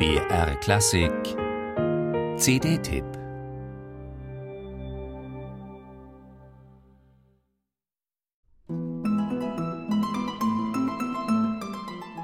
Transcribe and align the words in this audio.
BR 0.00 0.56
Klassik 0.60 1.12
CD-Tipp 2.38 3.04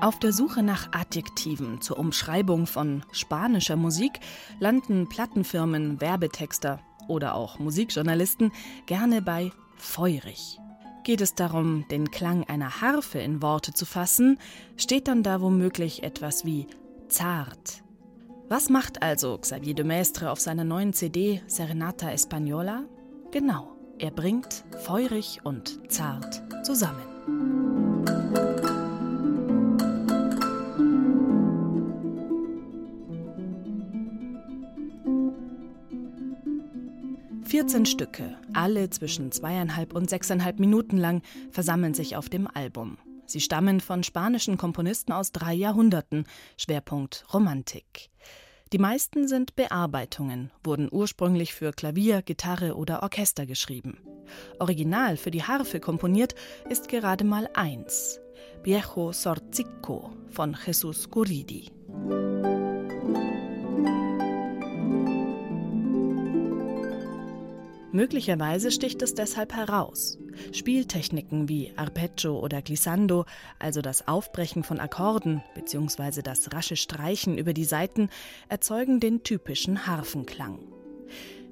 Auf 0.00 0.18
der 0.20 0.32
Suche 0.32 0.62
nach 0.62 0.90
Adjektiven 0.92 1.82
zur 1.82 1.98
Umschreibung 1.98 2.66
von 2.66 3.04
spanischer 3.12 3.76
Musik 3.76 4.20
landen 4.58 5.10
Plattenfirmen, 5.10 6.00
Werbetexter 6.00 6.80
oder 7.08 7.34
auch 7.34 7.58
Musikjournalisten 7.58 8.52
gerne 8.86 9.20
bei 9.20 9.52
feurig. 9.76 10.58
Geht 11.04 11.20
es 11.20 11.34
darum, 11.34 11.86
den 11.90 12.10
Klang 12.10 12.44
einer 12.44 12.80
Harfe 12.80 13.18
in 13.18 13.42
Worte 13.42 13.74
zu 13.74 13.84
fassen, 13.84 14.38
steht 14.78 15.08
dann 15.08 15.22
da 15.22 15.42
womöglich 15.42 16.04
etwas 16.04 16.46
wie 16.46 16.66
zart. 17.08 17.82
Was 18.48 18.68
macht 18.68 19.02
also 19.02 19.38
Xavier 19.38 19.74
de 19.74 19.84
Maistre 19.84 20.30
auf 20.30 20.40
seiner 20.40 20.64
neuen 20.64 20.92
CD 20.92 21.42
Serenata 21.46 22.10
Española? 22.10 22.84
Genau, 23.32 23.76
er 23.98 24.10
bringt 24.10 24.64
feurig 24.84 25.40
und 25.44 25.80
zart 25.90 26.42
zusammen. 26.64 27.16
14 37.56 37.86
Stücke, 37.86 38.36
alle 38.52 38.90
zwischen 38.90 39.32
zweieinhalb 39.32 39.94
und 39.94 40.10
sechseinhalb 40.10 40.58
Minuten 40.58 40.98
lang, 40.98 41.22
versammeln 41.50 41.94
sich 41.94 42.14
auf 42.14 42.28
dem 42.28 42.46
Album. 42.46 42.98
Sie 43.26 43.40
stammen 43.40 43.80
von 43.80 44.02
spanischen 44.02 44.56
Komponisten 44.56 45.12
aus 45.12 45.32
drei 45.32 45.52
Jahrhunderten, 45.52 46.24
Schwerpunkt 46.56 47.24
Romantik. 47.34 48.10
Die 48.72 48.78
meisten 48.78 49.28
sind 49.28 49.54
Bearbeitungen, 49.54 50.50
wurden 50.64 50.88
ursprünglich 50.90 51.54
für 51.54 51.72
Klavier, 51.72 52.22
Gitarre 52.22 52.74
oder 52.76 53.02
Orchester 53.02 53.46
geschrieben. 53.46 53.98
Original 54.58 55.16
für 55.16 55.30
die 55.30 55.44
Harfe 55.44 55.78
komponiert 55.78 56.34
ist 56.68 56.88
gerade 56.88 57.24
mal 57.24 57.48
eins: 57.54 58.20
Viejo 58.64 59.12
Sorzico 59.12 60.12
von 60.30 60.56
Jesus 60.66 61.10
Guridi. 61.10 61.70
Möglicherweise 67.92 68.70
sticht 68.70 69.00
es 69.00 69.14
deshalb 69.14 69.54
heraus. 69.54 70.18
Spieltechniken 70.52 71.48
wie 71.48 71.72
Arpeggio 71.76 72.38
oder 72.38 72.62
Glissando, 72.62 73.24
also 73.58 73.82
das 73.82 74.08
Aufbrechen 74.08 74.64
von 74.64 74.80
Akkorden 74.80 75.42
bzw. 75.54 76.22
das 76.22 76.52
rasche 76.52 76.76
Streichen 76.76 77.38
über 77.38 77.52
die 77.52 77.64
Saiten, 77.64 78.10
erzeugen 78.48 79.00
den 79.00 79.22
typischen 79.22 79.86
Harfenklang. 79.86 80.58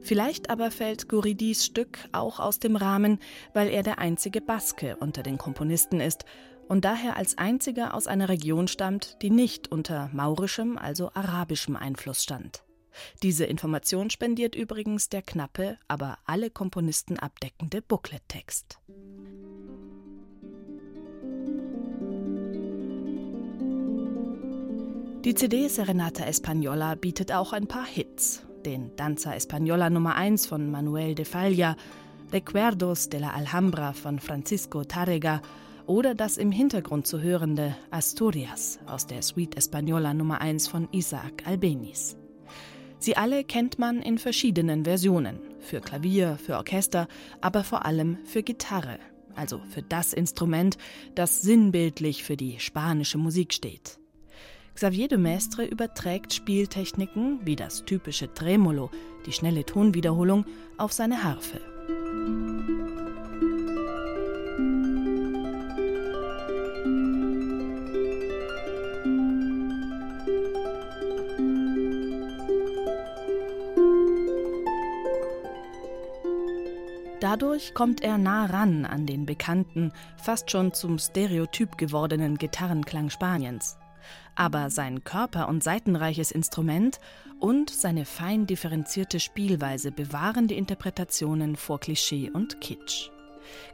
Vielleicht 0.00 0.50
aber 0.50 0.70
fällt 0.70 1.08
Guridis 1.08 1.66
Stück 1.66 1.98
auch 2.12 2.40
aus 2.40 2.58
dem 2.58 2.76
Rahmen, 2.76 3.18
weil 3.52 3.68
er 3.68 3.82
der 3.82 3.98
einzige 3.98 4.40
Baske 4.40 4.96
unter 4.96 5.22
den 5.22 5.38
Komponisten 5.38 6.00
ist 6.00 6.24
und 6.68 6.84
daher 6.84 7.16
als 7.16 7.36
einziger 7.36 7.94
aus 7.94 8.06
einer 8.06 8.28
Region 8.28 8.68
stammt, 8.68 9.16
die 9.22 9.30
nicht 9.30 9.72
unter 9.72 10.08
maurischem, 10.12 10.78
also 10.78 11.10
arabischem 11.14 11.76
Einfluss 11.76 12.22
stand. 12.22 12.62
Diese 13.22 13.44
Information 13.44 14.10
spendiert 14.10 14.54
übrigens 14.54 15.08
der 15.08 15.22
knappe, 15.22 15.78
aber 15.88 16.18
alle 16.24 16.50
Komponisten 16.50 17.18
abdeckende 17.18 17.82
Booklet-Text. 17.82 18.78
Die 25.24 25.34
CD 25.34 25.68
Serenata 25.68 26.24
Española 26.24 26.94
bietet 26.94 27.30
auch 27.30 27.52
ein 27.52 27.66
paar 27.66 27.84
Hits. 27.84 28.42
Den 28.64 28.96
Danza 28.96 29.32
Española 29.32 29.90
Nummer 29.90 30.16
1 30.16 30.46
von 30.46 30.70
Manuel 30.70 31.14
de 31.14 31.26
Falla, 31.26 31.76
Recuerdos 32.32 33.10
de 33.10 33.20
la 33.20 33.30
Alhambra 33.32 33.92
von 33.92 34.18
Francisco 34.18 34.82
Tarrega 34.84 35.42
oder 35.86 36.14
das 36.14 36.38
im 36.38 36.52
Hintergrund 36.52 37.06
zu 37.06 37.20
hörende 37.20 37.76
Asturias 37.90 38.78
aus 38.86 39.06
der 39.06 39.22
Suite 39.22 39.58
Española 39.58 40.14
Nummer 40.14 40.40
1 40.40 40.68
von 40.68 40.88
Isaac 40.92 41.46
Albeniz. 41.46 42.16
Sie 43.00 43.16
alle 43.16 43.44
kennt 43.44 43.78
man 43.78 44.02
in 44.02 44.18
verschiedenen 44.18 44.84
Versionen, 44.84 45.40
für 45.58 45.80
Klavier, 45.80 46.36
für 46.36 46.56
Orchester, 46.58 47.08
aber 47.40 47.64
vor 47.64 47.86
allem 47.86 48.18
für 48.26 48.42
Gitarre, 48.42 48.98
also 49.34 49.58
für 49.70 49.80
das 49.82 50.12
Instrument, 50.12 50.76
das 51.14 51.40
sinnbildlich 51.40 52.22
für 52.24 52.36
die 52.36 52.60
spanische 52.60 53.16
Musik 53.16 53.54
steht. 53.54 53.98
Xavier 54.74 55.08
de 55.08 55.16
Maistre 55.16 55.64
überträgt 55.64 56.34
Spieltechniken 56.34 57.40
wie 57.42 57.56
das 57.56 57.86
typische 57.86 58.32
Tremolo, 58.34 58.90
die 59.24 59.32
schnelle 59.32 59.64
Tonwiederholung, 59.64 60.44
auf 60.76 60.92
seine 60.92 61.24
Harfe. 61.24 61.69
Dadurch 77.20 77.74
kommt 77.74 78.00
er 78.02 78.16
nah 78.16 78.46
ran 78.46 78.86
an 78.86 79.04
den 79.04 79.26
bekannten, 79.26 79.92
fast 80.16 80.50
schon 80.50 80.72
zum 80.72 80.98
Stereotyp 80.98 81.76
gewordenen 81.76 82.38
Gitarrenklang 82.38 83.10
Spaniens. 83.10 83.76
Aber 84.36 84.70
sein 84.70 85.04
körper- 85.04 85.48
und 85.48 85.62
seitenreiches 85.62 86.30
Instrument 86.30 86.98
und 87.38 87.68
seine 87.68 88.06
fein 88.06 88.46
differenzierte 88.46 89.20
Spielweise 89.20 89.92
bewahren 89.92 90.48
die 90.48 90.56
Interpretationen 90.56 91.56
vor 91.56 91.78
Klischee 91.78 92.30
und 92.30 92.62
Kitsch. 92.62 93.10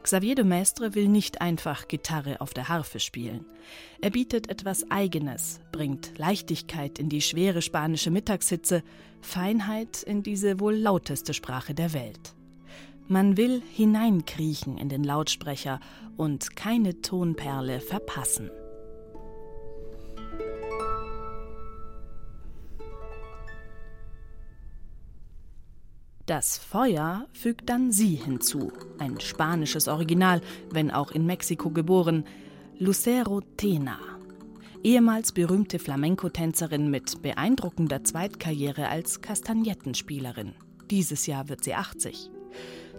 Xavier 0.03 0.35
de 0.35 0.43
Maistre 0.43 0.93
will 0.93 1.07
nicht 1.07 1.39
einfach 1.39 1.87
Gitarre 1.87 2.41
auf 2.41 2.53
der 2.53 2.67
Harfe 2.67 2.99
spielen. 2.99 3.45
Er 4.01 4.09
bietet 4.09 4.49
etwas 4.49 4.91
Eigenes, 4.91 5.61
bringt 5.71 6.17
Leichtigkeit 6.17 6.99
in 6.99 7.07
die 7.07 7.21
schwere 7.21 7.61
spanische 7.61 8.11
Mittagshitze, 8.11 8.83
Feinheit 9.21 10.03
in 10.03 10.21
diese 10.21 10.59
wohl 10.59 10.75
lauteste 10.75 11.33
Sprache 11.33 11.73
der 11.73 11.93
Welt. 11.93 12.36
Man 13.09 13.37
will 13.37 13.61
hineinkriechen 13.73 14.77
in 14.77 14.89
den 14.89 15.03
Lautsprecher 15.03 15.79
und 16.17 16.57
keine 16.57 17.01
Tonperle 17.01 17.79
verpassen. 17.79 18.51
Das 26.25 26.57
Feuer 26.57 27.25
fügt 27.31 27.69
dann 27.69 27.93
sie 27.93 28.15
hinzu, 28.15 28.73
ein 28.97 29.21
spanisches 29.21 29.87
Original, 29.87 30.41
wenn 30.69 30.91
auch 30.91 31.11
in 31.11 31.25
Mexiko 31.25 31.69
geboren, 31.69 32.25
Lucero 32.77 33.39
Tena. 33.55 33.97
Ehemals 34.83 35.31
berühmte 35.31 35.79
Flamenco-Tänzerin 35.79 36.91
mit 36.91 37.21
beeindruckender 37.21 38.03
Zweitkarriere 38.03 38.89
als 38.89 39.21
Kastagnettenspielerin. 39.21 40.53
Dieses 40.91 41.25
Jahr 41.27 41.47
wird 41.47 41.63
sie 41.63 41.75
80. 41.75 42.29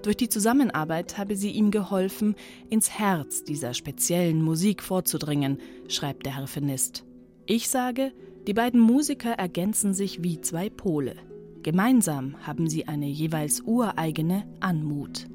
Durch 0.02 0.16
die 0.16 0.28
Zusammenarbeit 0.28 1.18
habe 1.18 1.36
sie 1.36 1.50
ihm 1.50 1.70
geholfen, 1.70 2.34
ins 2.70 2.90
Herz 2.90 3.44
dieser 3.44 3.74
speziellen 3.74 4.42
Musik 4.42 4.82
vorzudringen, 4.82 5.58
schreibt 5.88 6.26
der 6.26 6.36
Harfenist. 6.36 7.04
Ich 7.46 7.68
sage, 7.68 8.12
die 8.46 8.54
beiden 8.54 8.80
Musiker 8.80 9.32
ergänzen 9.32 9.94
sich 9.94 10.22
wie 10.22 10.40
zwei 10.40 10.70
Pole. 10.70 11.16
Gemeinsam 11.62 12.36
haben 12.46 12.68
sie 12.68 12.86
eine 12.86 13.06
jeweils 13.06 13.60
ureigene 13.60 14.46
Anmut. 14.60 15.26